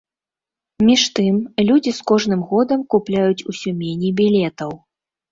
[0.87, 1.35] Між тым,
[1.67, 4.73] людзі з кожным годам купляюць усё меней білетаў.